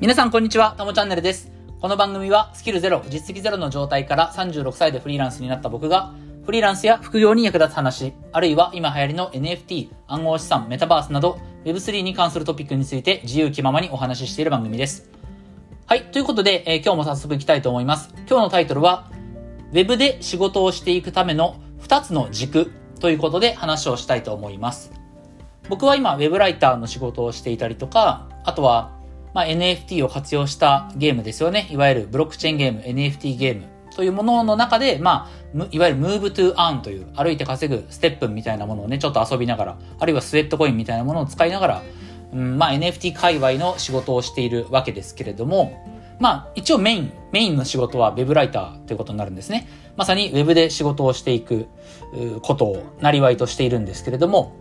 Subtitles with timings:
[0.00, 1.50] 皆さんこんにちは、たもチャンネルです。
[1.80, 6.14] この番組はスキルゼロ、実績ゼロの状態から36歳でフリーランスになった僕が、
[6.46, 15.10] フリーランスや副業に役立つ話、あるいは今流行りの NFT、暗号資産、メタバースなど、Web3 に関するトピックについて自由気ままにお話ししている番組です。
[15.86, 18.14] はい、ということで、えー今日も早速いきたいと思います。
[18.18, 19.10] 今日のタイトルは、
[19.72, 22.70] Web で仕事をしていくための2つの軸
[23.00, 24.92] ということで話をしたいと思います。
[25.68, 28.96] 僕は今、ウェブライターの仕事をしていたりとか、あとは、
[29.34, 31.68] まあ、NFT を活用したゲームですよね。
[31.70, 41.82] いわゆるブロックチェーンゲーム、NFT ゲームというものの中で、まあ、いわゆる Move to Earn という歩いて稼ぐステップみたいなものをね、ちょっと遊びながら、あるいはスウェットコインみたいなものを使いながら、
[42.32, 45.84] うん、まあ NFT 界隈の仕事をしているわけですけれども、
[46.20, 49.68] まあ一応メイン、メインの仕事は Web ライターということになるんですね。
[49.96, 51.66] まさに Web で仕事をしていく
[52.42, 54.52] ことをなりわいとしているんですけれども、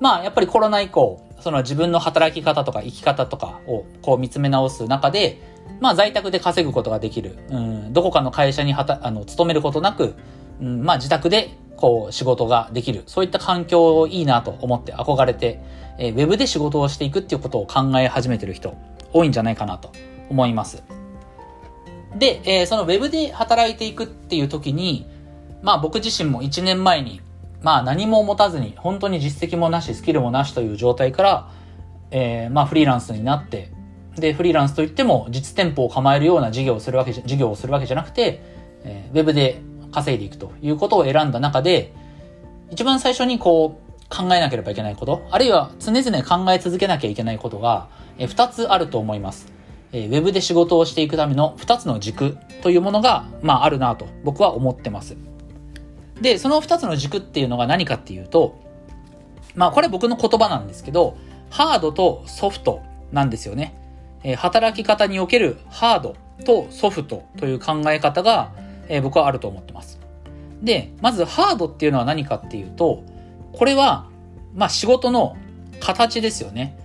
[0.00, 5.40] まあやっぱりコロナ以降、その自分の働き方とか生き方とかをこう見つめ直す中で、
[5.80, 7.36] まあ在宅で稼ぐことができる。
[7.50, 10.14] うん、どこかの会社にはた、あの、勤めることなく、
[10.60, 13.02] うん、まあ自宅でこう仕事ができる。
[13.06, 15.60] そういった環境をいいなと思って憧れて、
[15.98, 18.76] えーウェブで仕事をしていくっていうことを考え始めてる人
[19.12, 19.92] 多いんじゃないかなと
[20.30, 20.84] 思います。
[22.16, 25.06] で、えーそのウェブで働いていくっていう時に、
[25.62, 27.20] まあ僕自身も1年前に、
[27.62, 31.50] まあ何も持たずに、本当に実績もなし、スキルもなしという状態から、
[32.10, 33.70] えーまあフリーランスになって、
[34.16, 38.42] で、フリーランスといっても実店舗を構えるような事業をするわけじゃ、事業をするわけじゃなくて、
[38.84, 39.60] えーウェブで
[39.92, 41.94] 稼いでいくということを選んだ中で、
[42.70, 47.88] 一番最初にこう考えなければいけないこと、あるいは常々考え続けなきゃいけないことが、
[48.18, 49.52] えー二つあると思います。
[49.92, 55.16] えーウェブで仕事をしていくための二つの軸というものが、まああるなと僕は思ってます。
[56.22, 58.58] で、その二つの軸っていうのが何かっていうと、
[59.54, 61.16] まあこれ僕の言葉なんですけど、
[61.50, 63.74] ハードとソフトなんですよね。
[64.22, 68.52] えー働き方におけるハードとソフトという考え方が、
[68.88, 70.00] えー僕はあると思ってます。
[70.62, 73.02] で、まずハードっていうのは何かっていうと、
[73.52, 74.08] これは、
[74.54, 75.36] まあ仕事の
[75.80, 76.78] 形ですよね。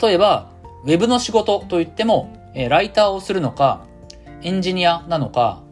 [0.00, 0.50] 例えば、
[0.84, 3.84] ウェブの仕事といっても、えーライターをするのか、
[4.42, 5.62] エンジニアなのか、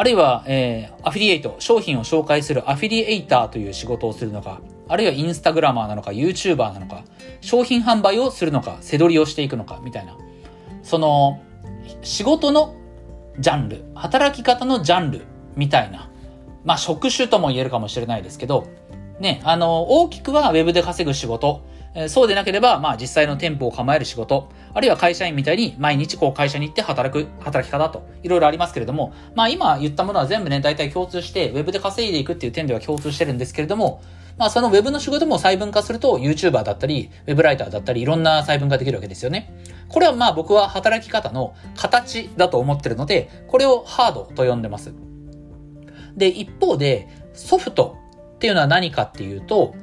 [0.00, 7.04] あるいは、えーアフィリエイト、商品を紹介するアフィリエイターという仕事をするのか、あるいはインスタグラマーなのか、YouTuber なのか、
[7.42, 10.16] 商品販売をするのか、背取りをしていくのか、みたいな。
[10.82, 11.42] その、
[12.00, 12.76] 仕事の
[13.38, 16.08] ジャンル、働き方のジャンル、みたいな。
[16.64, 18.68] まあ、職種とも言えるかもしれないですけど、
[19.18, 21.60] ね、あの、大きくはウェブで稼ぐ仕事、
[21.94, 34.02] えそうでなければ、まあ実際の店舗を構える仕事、あるいは会社員みたいに毎日こう会社に行って働く、働き方と、いろいろありますけれども、まあ今言ったものは全部ね、大体共通して、ウェブで稼いでいくっていう点では共通してるんですけれども、
[34.38, 39.52] まあそのウェブの仕事も細分化すると、YouTuber だったり、ウェブライターだったり、いろんな細分化できるわけですよね。
[39.88, 44.94] これはまあ僕は働き方の形だと思ってるので、これをハードと呼んでます。
[46.16, 47.96] で、一方で、ソフト
[48.36, 49.74] っていうのは何かっていうと、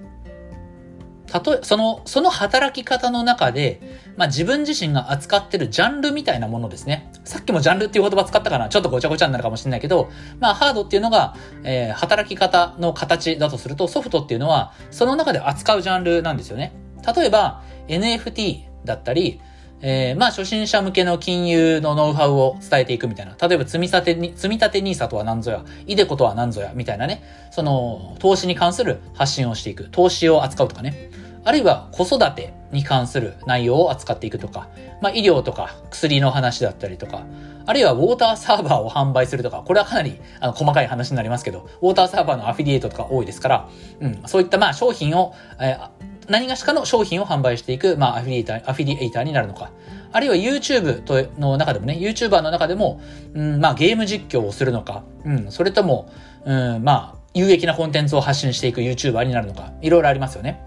[1.28, 3.82] たとえ、その、その働き方の中で、
[4.16, 7.12] まあ自分自身が扱ってるジャンルみたいなものですね。
[7.24, 16.74] さっきもジャンルっていう言葉使ったかなちょっとごちゃごちゃになるかもしれないけど、まあハードっていうのが、えー働き方の形だとすると、ソフトっていうのは、その中で扱うジャンルなんですよね。
[17.16, 19.42] 例えば、NFT だったり、
[19.82, 23.36] えーまあ初心者向けの金融のノウハウを伝えていくみたいな。
[23.40, 27.24] 例えば積み立てに、積み立て NISA とは何ぞや、イデコとは何ぞや、みたいなね。
[27.52, 29.90] その、投資に関する発信をしていく。
[29.92, 31.12] 投資を扱うとかね。
[31.44, 34.68] あるいは子育てに関する内容を扱っていくとか、
[35.02, 37.26] まあ医療とか薬の話だったりとか、
[37.66, 43.70] あるいはウォーターサーバーを販売するとか、これはかなりあの細かい話になりますけど、ウォーターサーバーのアフィリエイトとか多いですから、
[44.02, 49.72] うん、そういったまあ商品を、えー何がしかの商品を販売していく、まあ、アフィリエイター、アフィリエイターになるのか。
[50.12, 53.02] あるいは YouTube との中でもね、YouTuber の中でも、
[53.34, 56.12] うん、まあ、ゲーム実況をするのか、うん、それとも、
[56.46, 60.62] うん、まあ、有益なコンテンツを発信していく YouTuber になるのか、いろいろありますよね。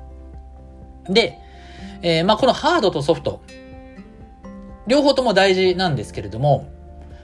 [1.08, 1.38] で、
[2.02, 3.42] えーまあ、このハードとソフト、
[4.86, 6.68] 両方とも大事なんですけれども、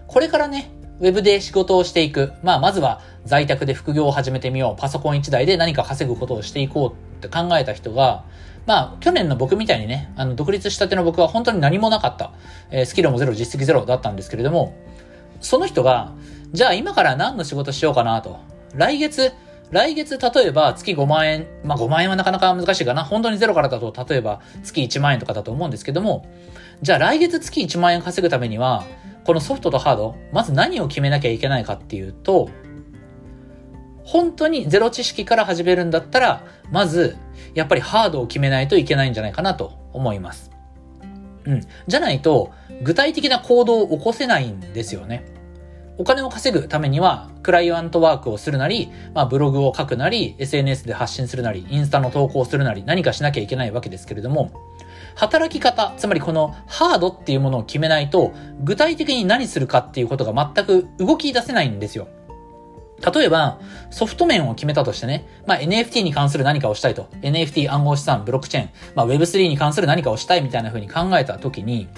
[0.06, 2.32] これからね、ウェブで仕事をしていく。
[2.42, 4.80] まあ、まずは在宅で副業を始めてみよう。
[4.80, 8.24] パソコン1台で何か稼ぐことをしていこうって考えた人が、
[8.66, 12.32] まあ、去年の僕みたいにね、あの、独立したての僕は本当に何もなかった。
[12.70, 14.74] えースキルもゼロ、実績ゼロだったんですけれども、
[15.40, 16.12] その人が、
[16.52, 18.38] じゃあ今から何の仕事しようかなと。
[18.74, 19.32] 来月、
[19.70, 23.04] 来月例えば月5万円、まあ5万円はなかなか難しいかな。
[23.04, 26.26] 本当にゼロからだと例えば月1万円とかだと思うんですけども、
[26.82, 28.84] じゃあ来月月1万円稼ぐためには、
[29.24, 32.48] このソフトとハード、まず何を決めなきゃいけないかっていうと、
[34.06, 37.16] 本当にゼロ知識から始めるんだったら、まず、
[37.54, 40.52] やっぱりハードを決めないといけないんじゃないかなと思います。
[41.44, 41.60] うん。
[41.88, 45.26] じゃないと、具体的な行動を起こせないんですよね。
[45.98, 54.52] お金を稼ぐためには、クライアントワークをするなり、まあ、ブログを書くなり、SNS で発信するなり、インスタの投稿するなり、何かしなきゃいけないわけですけれども、
[55.16, 62.06] 働き方、つまりこのハードっていうものを決めないと、具体的に何するかっていうことが全く動き出せないんですよ。
[63.14, 63.60] 例えば、
[63.90, 67.08] ソフト面を決めたとしてね、まあ、NFT に関する何かをしたいと。
[67.20, 71.88] NFT 暗号資産、ブロックチェーン、まあ、Web3 に関する何かをしたいみたいな風に考えたときに、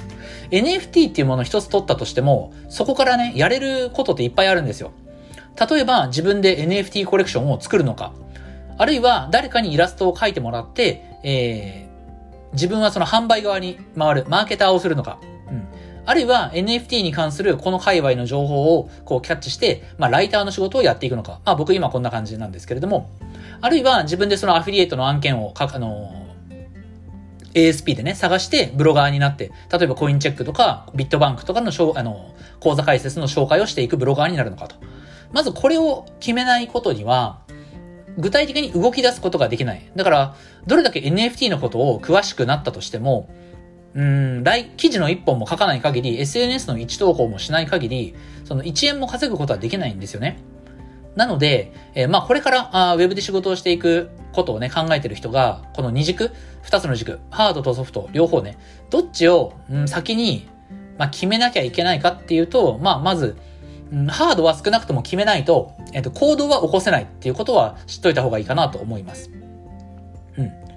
[0.50, 4.90] NFT っていうものを一つ取ったとしても、そこからね、やれることっていっぱいあるんですよ。
[5.70, 8.12] 例えば、自分で NFT コレクションを作るのか。
[8.76, 15.18] あるいは、誰かにイラストを描いてもらって、えー、自分はその販売側に回る、マーケターをするのか。
[16.08, 21.40] あるいは NFT に関するこの界隈の情報をこうキャッチして、まあライターの仕事をやっていくのか。
[21.44, 23.10] まあ僕今こんな感じなんですけれども、
[23.60, 26.26] あるいは自分でそのアフィリエイトの案件をか、あの
[27.52, 34.76] ASP でね、探してブロガーになって、例えばコインチェックとか、ビットバンクとかの、あの、講座解説の紹介をしていくブロガーになるのかと。
[35.32, 37.40] まずこれを決めないことには、
[38.16, 39.90] 具体的に動き出すことができない。
[39.94, 43.28] だから、どれだけ NFT のことを詳しくなったとしても、
[43.94, 44.44] うん、
[44.76, 48.14] 記事の一本も書かない限り、SNS の一投稿もしない限り、
[48.44, 50.38] その1円も稼ぐことはできないんですよね。
[51.17, 56.31] なので、えー、まあこれからあウェブで仕事をしていくことをね、考えてる人が、この二軸、
[56.62, 58.58] 二つの軸、ハードとソフト、両方ね、
[58.90, 60.46] どっちを、うん、先に、
[60.96, 63.37] まあ決めなきゃいけないかっていうと、まあまず、
[63.91, 69.31] うん、ハードは少なくとも決めないと、えっ、ー、と、行動は起こせないっていうことは知っといた方がいいかなと思います。
[70.37, 70.68] うん。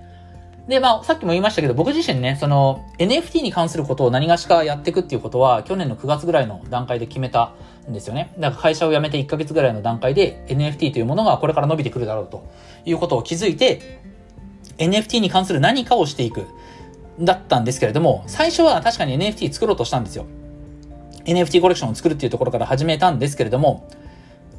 [0.71, 7.53] で、まあ、さっきも言いましたけど、僕自身ね、その、NFT に関することを何がしかやっていくっていうことは、去年の9月ぐらいの段階で決めた
[7.89, 8.33] んですよね。
[8.39, 12.49] だから会社を辞めて1ヶ月ぐらいの段階で、NFT というものがこれから伸びてくるだろうと
[12.85, 13.99] いうことを気づいて、
[14.77, 16.47] NFT に関する何かをしていく。
[17.19, 20.25] だったんですけれども、最初は確かに NFT 作ろうとしたんですよ。
[21.25, 23.87] NFT コレクションを作るっていうところから始めたんですけれども、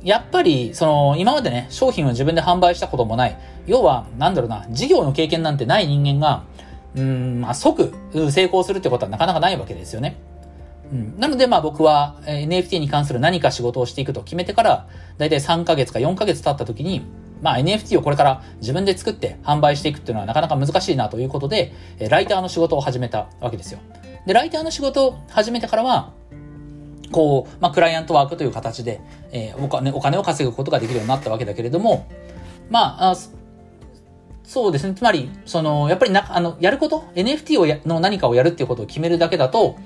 [0.05, 3.39] やっぱり、その、今までね、商品を自分で販売したこともない。
[3.67, 6.45] 要は、なんだろうな、事業の経験なんてない人間が、
[6.95, 7.93] うん、まあ、即
[8.31, 10.17] 成功するってことはなかなかないわけですよね。
[10.93, 17.03] うん、なので、まあ僕は NFT に関する何か仕事をしていくと決めてから、だいたい3ヶ月か4ヶ月経った時に、
[17.41, 21.73] まあ NFT をこれから自分で作って販売していくっていうのはなかなか難しいなということで、
[22.11, 23.79] ライターの仕事を始めたわけですよ。
[24.27, 26.13] で、ライターの仕事を始めてからは、
[27.13, 29.01] こう、まあ、クライアントワークという形で、
[29.31, 32.09] えー、お金、お金を稼ぐことができるようになったわけだけれども、
[32.71, 33.17] まあ、あ
[34.45, 34.95] そうですね。
[34.95, 39.77] つまり、その、やっぱりな、あの、やること ?NFT をや、の何かをやるっていうことを決めるだけだと、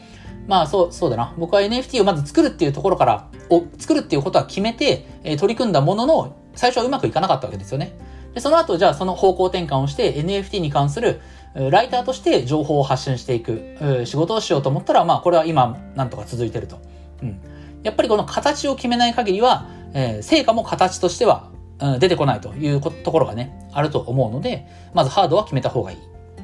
[0.48, 1.34] まあ、そう、そうだな。
[1.36, 7.96] 僕は NFT をまず作るっていうところから、を作るっていうことは決めて、えー、取り組んだものの、最初はうまくいかなかったわけですよね。
[8.34, 11.20] で、その後、じゃあその方向転換をして NFT に関する、
[11.54, 16.78] ライターとして情報を発信していく、仕事をしようと思ったら、まあ、これは今、なんとか続いてると。
[17.22, 17.40] うん。
[17.82, 25.98] やっぱりこの形を決めない限りは、えー、成果も形としては、うん、出てこないというところがね、あると思うので、まずハードは決めた方がいい。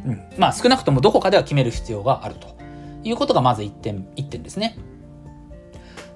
[0.06, 0.22] うん。
[0.38, 2.56] まあ少なくともどこかでは決める必要があると
[3.04, 4.78] いうことがまず一点、一点ですね。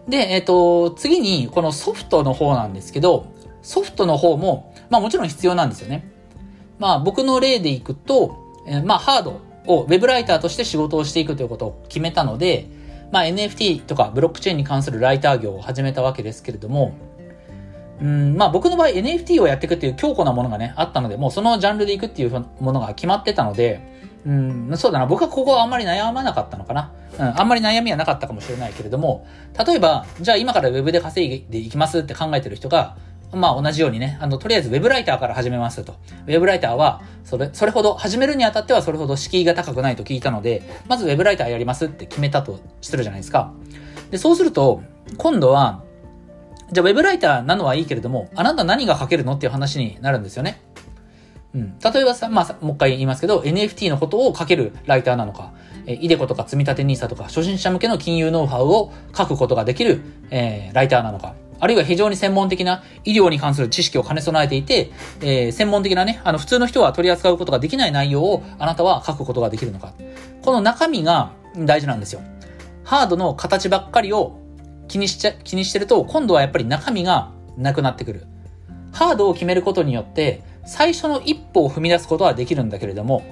[0.08, 3.26] で、えっ、ー、と、次にこのソフトの方なんですけど、
[3.62, 6.12] ソフトの方も、まあもちろん必要なんですよね。
[6.78, 8.36] まあ僕の例でいくと、
[8.66, 12.68] えー、まあハードをウェブライターとして仕事をしていくということを決めたので、
[13.10, 16.94] まあ、NFT とかブロックチェーンに関するライター業を始めたわけですけれども、
[18.00, 23.80] うん、まあ僕の場合 NFT をやっていくっていう強固なものがね、あったので、もうそのジャンルでいくっていうものが決まってたので、
[24.26, 26.92] うん、そうだな、僕はここはあんまり悩まなかったのかな。
[27.18, 29.26] うん、あんまり悩みはなかったかもしれないけれども、
[29.66, 32.96] 例えば、じゃあ今から Web で稼いでいきますって考えてる人が、
[33.32, 35.96] まあ同じようにね、あの、とりあえず Web ライターから始めますと。
[36.26, 43.52] Web ライターは、それ、それほど、始めるにあたってはそれほど敷居が高くないと聞いたので、まず Web ライターやりますって決めたとするじゃないですか。
[44.10, 44.82] で、そうすると、
[45.18, 45.82] 今度は、
[46.72, 50.62] じゃあ Web ライターなのはいいけれども、あなた何が書けるのっていう話になるんですよね。
[51.54, 51.78] うん。
[51.78, 55.52] 例えばさ、まあ、もう一回言いますけど、NFT のことを書けるライターなのか、
[55.86, 69.94] えイデコとか積立 NISA とか、初心者向けの金融ノウハウを書くことができる、えー、ライターなのか、あるいは非常に専門的な医療に関する知識を兼ね備えていて、えー、専門的なね、あの普通の人は取り扱うことができない内容をあなたは書くことができるのか。
[70.42, 72.20] この中身が大事なんですよ。
[72.84, 74.38] ハードの形ばっかりを
[74.88, 78.26] 気にしちゃ、気にしてると、今度はやっぱり中身がなくなってくる。
[78.92, 83.22] ハードを決めることによって、最初の一歩を踏み出すことはできるんだけれども、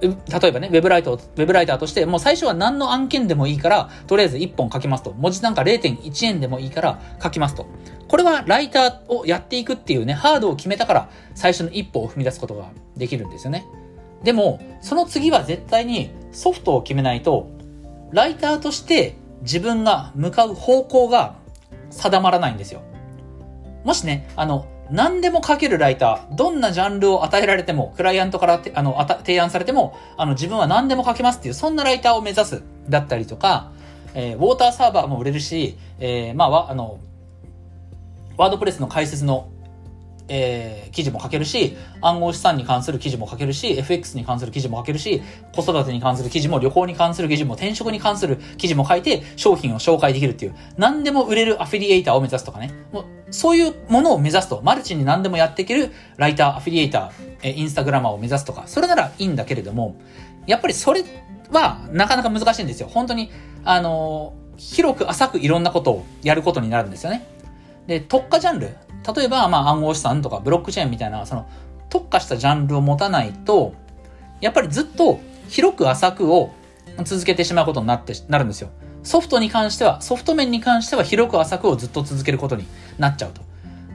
[0.00, 5.12] 例えばね、ウェブライター、ウェブライターとして、もう最初は何の案件でもいいから、とりあえず1本書きますと。
[5.12, 7.66] 文字なんか0.1円でもいいから書きますと。
[8.06, 13.66] これはライターをやっていくっていうね、ハードを決めたから、最初の一歩を踏み出すことができるんですよね。
[14.22, 17.48] でも、その次は絶対に、ソフトを決めないと、
[18.12, 21.36] ライターとして自分が向かう方向が
[21.90, 22.82] 定まらないんですよ。
[23.84, 33.70] もしね、あの、何でも書けるライター、どんなジャンルを与えられても、クライアントからあの提案されても、あの、自分は何でも書けますっていう、そんなライターを目指す、だったりとか、
[34.14, 36.98] えー、ウォーターサーバーも売れるし、えー、まあ、あの、
[38.36, 39.48] ワードプレスの解説の
[40.28, 45.22] えー、記事も書けるし、暗号資産に関する記事も書けるし、FX に関する記事も書けるし、
[45.54, 52.72] 子育てに関する記事も、旅行に関する記事も、転職に関する記事も書いて、商品を紹介できるっていう、何でも売れるアフィリエイターを目指すとかね。
[52.92, 57.10] もうそういうものを目指すと、マルチに何でもやっていけるライター、アフィリエイター、
[57.42, 59.96] えインスタグラマーを目指すとか、それならいいんだけれども、
[60.46, 61.04] やっぱりそれ
[61.50, 62.88] はなかなか難しいんですよ。
[62.88, 63.30] 本当に、
[63.64, 67.26] あのー、広く浅くいろんなことをやることになるんですよね。
[67.86, 68.76] で、特化ジャンル、
[69.14, 71.46] 例えば、まあ、暗号資産とかブロックチェーンみたいな、その、
[71.88, 73.74] 特化したジャンルを持たないと、
[74.40, 76.52] やっぱりずっと広く浅くを
[77.04, 78.68] 続けてしまうことになって、なるんですよ。
[79.02, 82.66] ソフトに関しては、ソフト面に関しては広く浅くをずっと続けることに
[82.98, 83.40] なっちゃうと。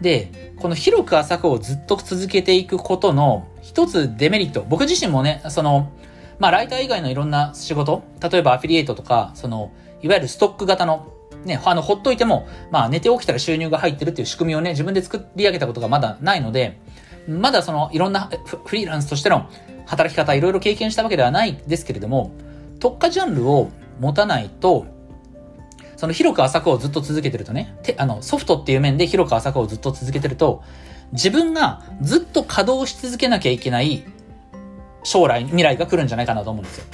[0.02, 5.92] で、この広く浅くをずっと続けていくことの一つデメリット、僕自身もね、その、
[6.40, 11.13] まあ、ライター以外のいろんな仕事、例えばアフィリエイトとか、その、いわゆるストック型の
[11.46, 16.80] ね、あの、ほっといても、まあ、寝て起きたら収入が入ってるっていう仕組みをね、自分で作り上げたことがまだないので、
[17.28, 18.30] まだその、いろんな
[18.66, 19.50] フリーランスとしての
[19.86, 22.32] 働き方、いろいろ経験したわけではないですけれども、
[22.80, 23.70] 特化ジャンルを
[24.00, 24.86] 持たないと、
[25.96, 30.64] その広く浅くをずっと続けてるとね、てあの、ソフトっていう面で広く浅くをずっと続けてると、
[31.14, 34.04] 自分がずっと稼働し続けなきゃいけない
[35.04, 36.86] 将来、未来が来るんじゃないかなと思うんですよ。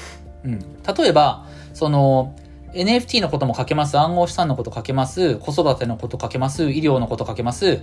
[0.46, 0.60] うん。
[0.60, 2.36] 例えば、その、
[2.74, 3.98] NFT のことも書けます。
[3.98, 5.36] 暗号資産のこと書けます。
[5.36, 6.70] 子育てのこと書けます。
[6.70, 7.82] 医療のこと書けます。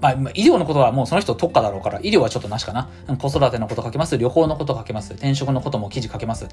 [0.00, 2.88] まあ、医療のことはもうその人特化だろうから、医療はちょっとなしかな。
[3.18, 4.18] 子育てのこと書けます。
[4.18, 5.12] 旅行のこと書けます。
[5.14, 6.48] 転職のことも記事書けます。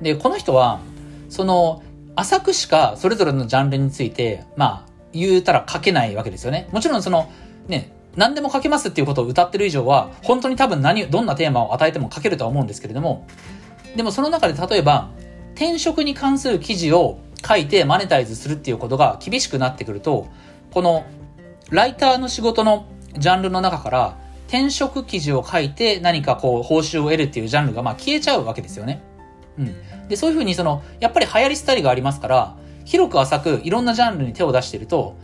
[0.00, 0.80] で、この人は、
[1.28, 1.82] その、
[2.16, 6.68] 浅くしかそれぞれのジャンルについて、まあ、言うたら書けないわけですよね。
[6.72, 7.30] もちろんその、
[7.68, 13.26] ね、何でも書けますっていうことを歌ってる以上は、本当に多分何、どんなテーマを与えても書けるとは思うんですけれども、
[13.96, 15.10] でもその中で例えば、
[15.54, 20.28] 転職に関する記事を書いてマネタイズするっていうことが厳しくなってくると、
[20.72, 21.04] この
[21.70, 22.86] ライターの仕事の
[23.18, 29.02] ジャンルの中から転職記事を書いて何かこう報酬を得るっていうジャンルがまあ消えちゃうわけですよね。
[29.58, 30.08] うん。
[30.08, 35.16] で、そういうふうにその、やっぱり流行り廃りがありますから、広く浅くいろんなジャンルに手を出していると、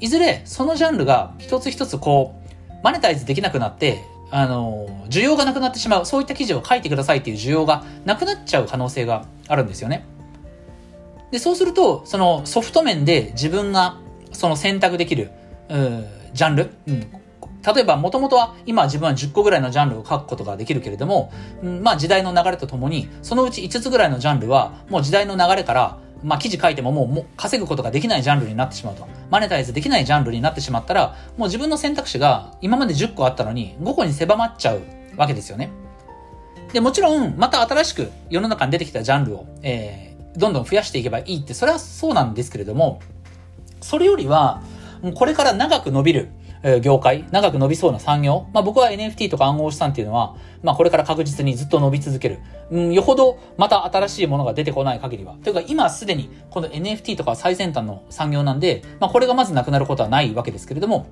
[0.00, 2.34] いずれそのジャンルが一つ一つこ
[2.70, 10.04] う、マネタイズできなくなって、あの、需要がなくなってしまう、そういった記事を書いてくださいっていう需要がなくなっちゃう可能性があるんですよね。
[11.30, 13.98] で、そうすると、そのソフト面で自分が
[14.32, 15.30] その選択できる、
[16.32, 17.00] ジャンル、うん、
[17.74, 29.06] 例えば、もともとは、今自分は10個ぐらいのジャンルを書くことができるけれども、うん、まあ時代の流れとともに、そのうち5つぐらいのジャンルは、もう時代の流れから、まあ記事書いてももうもう稼ぐことができないジャンルになってしまうと。
[29.30, 34.82] マネタイズできないジャンルになってしまったら、もう自分の選択肢が今まで10個あったのに5個に狭まっちゃう
[35.16, 35.70] わけですよね。
[36.72, 40.05] で、もちろん、また新しく世の中に出てきたジャンルを、えー、
[40.36, 43.00] どんどん増やしていけばいいって、それはそうなんですけれども、
[43.80, 44.62] それよりは、
[45.14, 46.30] これから長く伸びる、
[46.80, 52.40] 業界、長く伸びそうな産業、まあ僕は NFT とか暗号資産っていうのは、まあこれから確実にずっと伸び続ける。
[52.70, 55.36] うん、よほどまた新しいものが出てこない限りは。
[55.44, 61.06] というか今すでにこの NFT とか最先端の産業なんで、まあこれがまずなくなることはないわけですけれども、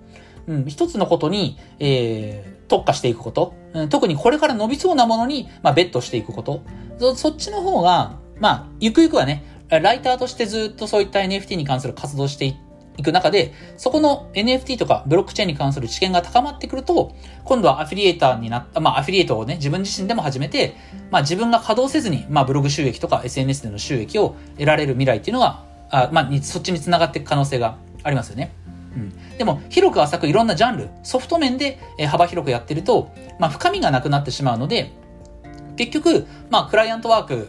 [0.47, 6.63] うん、一つのことに、えー、特化していくこと、うん、特にこれから伸びそうなものに、まあ、ベットしていくこと、
[6.99, 12.57] そそっちの方が、まあ、ゆくゆくはね、ライターとしてずっとそういった NFT に関する活動して
[12.97, 17.15] いく中で、そこの NFT とかブロックチェーンに関する知見が高まってくると、
[17.45, 20.77] 今度はアフィリエーターになった、まあアフィリエイトをね、自分自身でも始めて、
[21.11, 28.53] まあ自分が稼働せずに、まあブログ収益とか SNS での収益を得られる未来っていうのが、あまあそっちに繋がっていく可能性がありますよね。
[28.97, 29.37] うん。
[29.39, 34.93] でも、広く浅くいろんなジャンル、ソフト面で幅広くやってると、まあ深みがなくなってしまうので、
[35.77, 37.49] 結局、まあ、クライアントワーク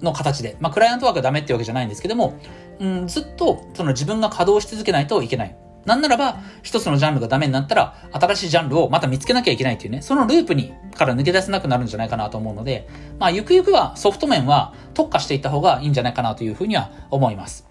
[0.00, 2.38] の形で、まあ、クライアントワークはダメってわけじゃないんですけども、
[2.80, 5.56] うん、ずっと、その自分が稼働し続けないといけない。
[5.84, 17.68] なんならば、一つのジャンルがダメになったら、新しいジャンルをまた見つけなきゃいけないっていうね、そのループに、から抜け出せなくなるんじゃないかなと思うので、まあ、ゆくゆくはソフト面は特化していった方がいいんじゃないかなというふうには思います。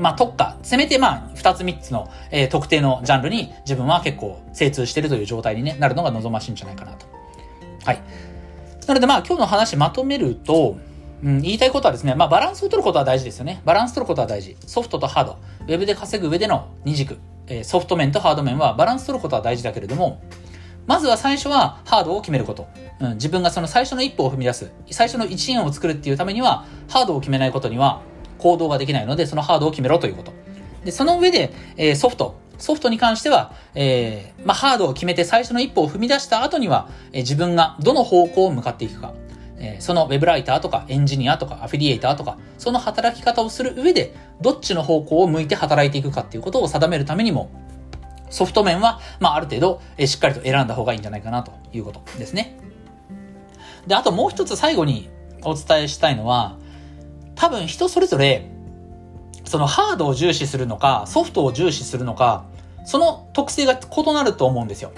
[0.00, 0.58] まあ特化。
[0.62, 7.06] せめてまあ二つ三つの、えー、特定のジャンルに自分は結構精通しているという状態に、ね、なるのが望ましいんじゃないかなと。
[7.84, 8.02] はい。
[8.88, 10.78] なのでまあ今日の話まとめると、
[11.22, 13.60] うん、言いたいことはですね、まあバランスを取ることは大事ですよね。
[13.66, 14.56] バランス取ることは大事。
[14.66, 15.38] ソフトとハード。
[15.66, 17.18] ウェブで稼ぐ上での二軸。
[17.48, 20.22] え、ソフト面とハード面はバランス取ることは大事だけれども、
[20.86, 22.66] まずは最初はハードを決めること。
[23.00, 24.70] うん、自分がその最初の一歩を踏み出す。
[24.90, 28.00] 最初の1円を作るっていうためには、ハードを決めないことには
[28.38, 30.32] 行動ができないので、そのハードを決めろということ。
[30.82, 32.40] で、その上で、えー、ソフト。
[32.58, 39.14] ソフトに関しては、えー、まあ、ハードを決めて最初の一歩を踏み出した後には、えー、自分がどの方向を向かっていくか。
[39.60, 47.50] えー、そのウェブライターとかエンジニアとかアフィリエイターとか、その働き方をする上で、どっちの方向を向いて働いていくかっていうことを定めるためにも、
[48.30, 52.58] ソフト面は、まあ、ある程度、えー、しっかりと選んだ方がいいんじゃないかなということですね。
[53.86, 55.08] で、あともう一つ最後に
[55.42, 56.56] お伝えしたいのは、
[57.34, 58.50] 多分人それぞれ、
[59.48, 62.44] そのハードを重視するのか、ソフトを重視するのか、
[62.84, 64.92] その特性が異なると思うんですよ。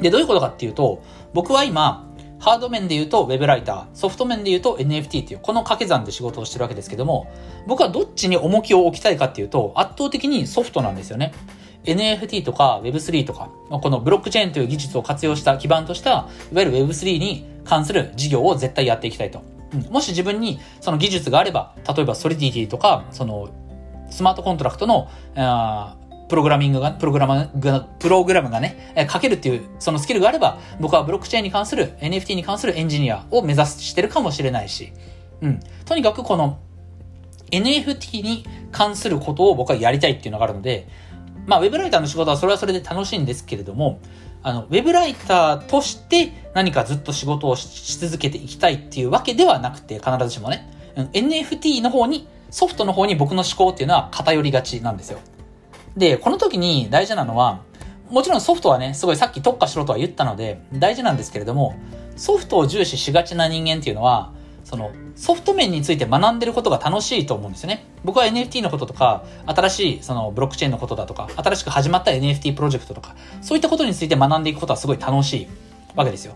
[0.00, 2.06] で、どういうことかっていうと、僕は今、
[2.40, 7.26] ハード面で言うと Web ライター、ソフト面で言うと NFT っていう、この掛け算で仕事をしてるわけですけども、
[7.66, 11.32] 僕はどっちに重きを置きたいかっていうと、圧倒的にソフトなんですよね。
[11.84, 16.28] NFT とか Web3 とか、このブロックチェーンという技術を活用した基盤とした、いわ
[16.62, 19.42] ゆる Web3 に関する事業を絶対やっていきたいと。
[19.90, 23.50] もし自分にその技術があれば、例えばソリディティとか、その
[24.10, 25.08] スマートコントラクトの、
[26.28, 34.92] プログラミングが、プログラムが、プログラムがね、え書けるっていう、そのスキルがあれば、僕はブロックチェーンに関する、NFT に関するエンジニアを目指してるかもしれないし、
[35.40, 35.60] うん。
[35.84, 36.58] とにかくこの、
[37.50, 40.88] NFT に関することを僕はやりたいっていうのがあるので、
[41.46, 43.98] まあ、ウェブライターの仕事はそれはそれで楽しいんですけれども、
[44.42, 50.68] あの、ウェブライターとして何かずっと仕事をし続けていきたいっていうわけではなくて、必ずしもね、
[51.12, 55.20] NFT の方に、ソフトの方に僕の思考っていうのは偏りがちなんですよ。
[55.96, 57.60] で、この時に大事なのは、
[58.10, 61.74] もちろんソフトはね、すごいさっき特化しろとは言ったので、大事なんですけれども、
[62.16, 64.32] ソフトを重視しがちな人間っていうのは、
[64.64, 67.86] その、ソフト面について学んでることが楽しいと思うんですよね。
[68.04, 75.48] 僕は NFT のこととか、新しいそのブロックチェーンのことだとか、新しく始まった NFT プロジェクトとか、そういったことについて学んでいくことはすごい楽しい
[75.94, 76.34] わけですよ。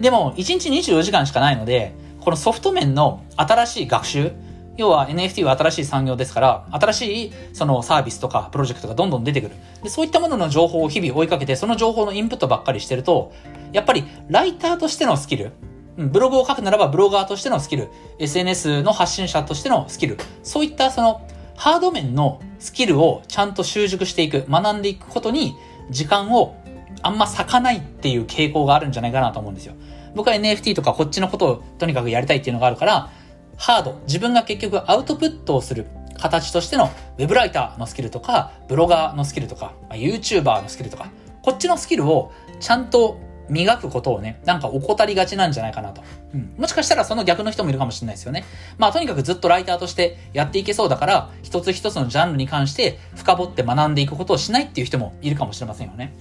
[0.00, 4.32] でも、1日24時間しかないので、このソフト面の新しい学習、
[4.76, 9.56] 要は NFT は新しい産業ですから、新しいそのサービスとかプロジェクトがどんどん出てくる。
[9.82, 13.32] でそういったものの情報を日々追いかけて、その情報のインプットばっかりしてると、
[13.72, 15.52] やっぱりライターとしてのスキル、
[15.96, 17.88] ブログを書くならばブロガーとしてのスキル、
[18.20, 25.56] SNS の発信者としてのスキル、そういったそのハード面のスキルをちゃんと習熟していく、学んでいくことに
[25.90, 26.56] 時間を
[27.02, 29.74] あんま割かないっていう傾向があるんじゃないかなと思うんですよ。
[30.14, 33.10] 僕は NFT とかこっちのことをとにかくやりたいっていうのがあるから、
[33.56, 35.86] ハード、自分が結局アウトプットをする
[36.18, 41.10] 形としてのウェブライターのスキルとか、ブロガーのスキルとか、YouTuber のスキルとか、
[41.42, 43.18] こっちのスキルをちゃんと
[43.48, 46.02] 磨くことをね、なんか怠りがちなんじゃないかなと。
[46.34, 46.54] うん。
[46.58, 48.44] もしかしたらその逆の人もいるかもしれないですよね。
[48.78, 56.14] まあとにかくずっとライターとしてやっていけそうだから、一つ一つのジャンルに関して深掘って学んでいくことをしないっていう人もいるかもしれませんよね。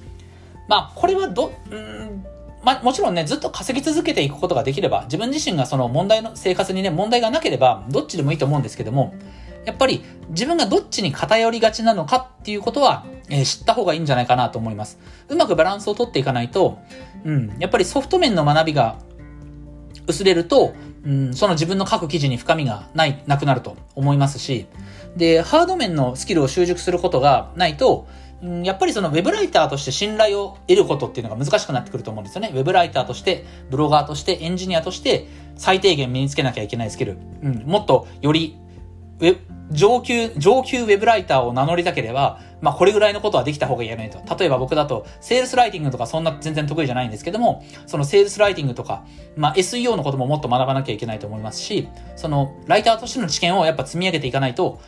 [0.67, 2.25] まあこれはど、うん
[2.63, 9.13] まあ、もちろんね、ずっと稼ぎ続けていくことができれば、自分自身がその問題の生活にね、問題がなければ、どっちでもいいと思うんですけども、
[9.67, 14.97] やっぱり自分がどっちに偏りがちなのかっていうことは、えー、知った方がいいんじゃないかなと思います。
[15.27, 16.79] うまくバランスをとっていかないと、
[17.25, 18.97] うん、やっぱりソフト面の学びが
[20.07, 24.67] 薄れると、うん、その自分の書く記事に深みがない、なくなると思いますし、
[25.17, 28.07] で、ハード面のスキルを習熟することがないと、
[28.63, 32.51] やっぱりそのウェブライターとして信頼を得ることっていうのが難しくなってくると思うんですよね。
[32.53, 35.27] ウェブライターとして、ブロガーとして、エンジニアとして、
[35.57, 37.17] 最低限身につけなきゃいけないスキル。
[37.41, 38.55] うん、もっとより、
[39.71, 44.35] 上級、上級ウェブライターを名乗りたければ、まあこれぐらいのことはできた方がいいよねと。
[44.37, 54.79] 例えば僕だと、セールスライティングとかそんな全然得意じゃないんですけども、そのセールスライティングとか、まあ SEO のことももっと学ばなきゃいけないと思いますし、そのライターとしての知見をやっぱ積み上げていかないと、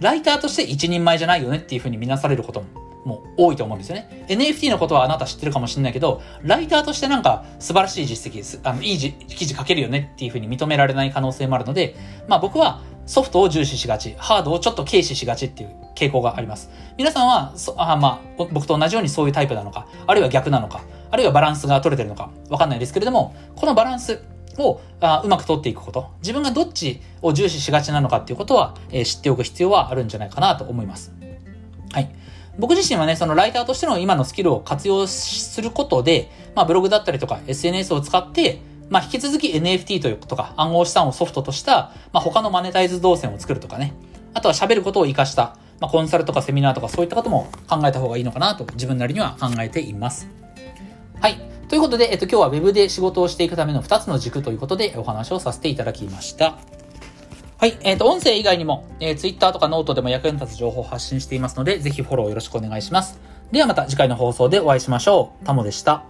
[0.00, 4.26] ライターとして一人前じゃないよねっていうふうに見なされることもも多いと思うんですよね。
[4.28, 8.60] NFT のことはあなた知ってるかもしれないけど、ライターとしてなんか素晴らしい実績。
[8.62, 11.96] あの、いい記事書けるよねっていうふうに認められない可能性もあるので、
[12.28, 16.70] まあ僕はソフトを重視しがち、ハードをちょっと軽視しがちっていう傾向があります。
[16.96, 24.22] 皆さんは、そあまあ、僕と同じようにそういうタイプなのか、あるいは逆なのか、あるいはバランスが取れてるのか、わかんないですけれども、このバランス
[24.58, 31.12] をあうまく取っていくこと、自分がどっちを重視しがちなのかっていうことは、えー、知っておく必要はあるんじゃないかなと思います。
[31.92, 32.14] はい。
[32.60, 43.94] 僕自身はね、そのライターとしての今のスキルを活用することで、まあブログだったりとか SNS を使って、まあ引き続き NFT というとか暗号資産をソフトとした、まあ他のマネタイズ動線を作るとかね。
[44.34, 50.28] あとは喋ることを活かした、まあコンサルとかセミナーとかそういったことも考えた方がいいのかなと自分なりには考えています。
[51.20, 51.40] はい。
[51.68, 56.58] ということで、えっと今日は Web で仕事をしていくための2つの軸ということでお話をさせていただきました。
[57.58, 57.78] はい。
[57.82, 63.20] えっ、ー、と、音声以外にも、えー、Twitter とかノートでも役に立つ情報を発信していますので、ぜひフォローよろしくお願いします。
[63.52, 65.44] ではまた次回の放送でお会いしましょう。
[65.44, 66.09] タモでした。